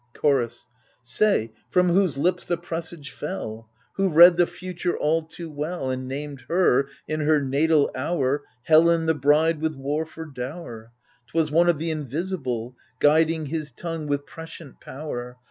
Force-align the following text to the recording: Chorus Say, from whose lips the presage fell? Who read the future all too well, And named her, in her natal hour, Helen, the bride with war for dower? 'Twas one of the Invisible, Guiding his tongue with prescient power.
Chorus 0.15 0.67
Say, 1.03 1.53
from 1.69 1.89
whose 1.89 2.17
lips 2.17 2.43
the 2.47 2.57
presage 2.57 3.11
fell? 3.11 3.69
Who 3.97 4.09
read 4.09 4.35
the 4.35 4.47
future 4.47 4.97
all 4.97 5.21
too 5.21 5.47
well, 5.47 5.91
And 5.91 6.07
named 6.07 6.45
her, 6.47 6.87
in 7.07 7.19
her 7.21 7.39
natal 7.39 7.91
hour, 7.95 8.41
Helen, 8.63 9.05
the 9.05 9.13
bride 9.13 9.61
with 9.61 9.75
war 9.75 10.07
for 10.07 10.25
dower? 10.25 10.91
'Twas 11.27 11.51
one 11.51 11.69
of 11.69 11.77
the 11.77 11.91
Invisible, 11.91 12.75
Guiding 12.99 13.45
his 13.45 13.71
tongue 13.71 14.07
with 14.07 14.25
prescient 14.25 14.79
power. 14.81 15.37